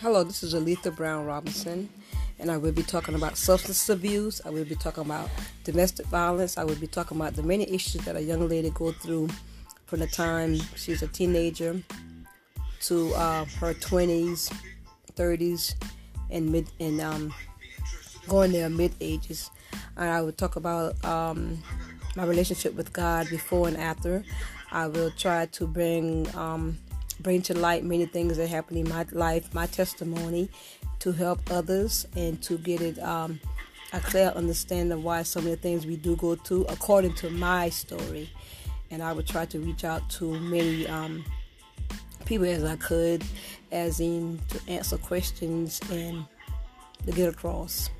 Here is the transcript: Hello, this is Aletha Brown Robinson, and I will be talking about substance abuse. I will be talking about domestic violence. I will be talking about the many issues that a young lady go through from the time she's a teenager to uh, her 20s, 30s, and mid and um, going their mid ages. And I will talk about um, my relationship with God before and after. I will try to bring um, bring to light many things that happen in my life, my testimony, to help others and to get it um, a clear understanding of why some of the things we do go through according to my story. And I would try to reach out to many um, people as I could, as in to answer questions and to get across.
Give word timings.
Hello, 0.00 0.24
this 0.24 0.42
is 0.42 0.54
Aletha 0.54 0.96
Brown 0.96 1.26
Robinson, 1.26 1.86
and 2.38 2.50
I 2.50 2.56
will 2.56 2.72
be 2.72 2.82
talking 2.82 3.14
about 3.14 3.36
substance 3.36 3.86
abuse. 3.90 4.40
I 4.46 4.48
will 4.48 4.64
be 4.64 4.74
talking 4.74 5.04
about 5.04 5.28
domestic 5.62 6.06
violence. 6.06 6.56
I 6.56 6.64
will 6.64 6.76
be 6.76 6.86
talking 6.86 7.18
about 7.18 7.34
the 7.34 7.42
many 7.42 7.70
issues 7.70 8.02
that 8.06 8.16
a 8.16 8.22
young 8.22 8.48
lady 8.48 8.70
go 8.70 8.92
through 8.92 9.28
from 9.84 10.00
the 10.00 10.06
time 10.06 10.56
she's 10.74 11.02
a 11.02 11.06
teenager 11.06 11.82
to 12.84 13.12
uh, 13.14 13.44
her 13.58 13.74
20s, 13.74 14.50
30s, 15.16 15.74
and 16.30 16.50
mid 16.50 16.70
and 16.80 16.98
um, 17.02 17.34
going 18.26 18.52
their 18.52 18.70
mid 18.70 18.94
ages. 19.02 19.50
And 19.98 20.08
I 20.08 20.22
will 20.22 20.32
talk 20.32 20.56
about 20.56 21.04
um, 21.04 21.62
my 22.16 22.24
relationship 22.24 22.74
with 22.74 22.90
God 22.94 23.28
before 23.28 23.68
and 23.68 23.76
after. 23.76 24.24
I 24.72 24.86
will 24.86 25.10
try 25.10 25.44
to 25.44 25.66
bring 25.66 26.26
um, 26.34 26.78
bring 27.22 27.42
to 27.42 27.54
light 27.56 27.84
many 27.84 28.06
things 28.06 28.36
that 28.36 28.48
happen 28.48 28.76
in 28.76 28.88
my 28.88 29.06
life, 29.12 29.52
my 29.54 29.66
testimony, 29.66 30.50
to 31.00 31.12
help 31.12 31.50
others 31.50 32.06
and 32.16 32.42
to 32.42 32.58
get 32.58 32.80
it 32.80 32.98
um, 32.98 33.40
a 33.92 34.00
clear 34.00 34.28
understanding 34.36 34.92
of 34.92 35.02
why 35.02 35.22
some 35.22 35.44
of 35.44 35.50
the 35.50 35.56
things 35.56 35.86
we 35.86 35.96
do 35.96 36.16
go 36.16 36.34
through 36.34 36.64
according 36.66 37.14
to 37.14 37.30
my 37.30 37.68
story. 37.68 38.30
And 38.90 39.02
I 39.02 39.12
would 39.12 39.26
try 39.26 39.46
to 39.46 39.58
reach 39.60 39.84
out 39.84 40.08
to 40.10 40.38
many 40.38 40.86
um, 40.86 41.24
people 42.24 42.46
as 42.46 42.64
I 42.64 42.76
could, 42.76 43.24
as 43.70 44.00
in 44.00 44.40
to 44.48 44.60
answer 44.68 44.98
questions 44.98 45.80
and 45.90 46.24
to 47.06 47.12
get 47.12 47.28
across. 47.28 47.90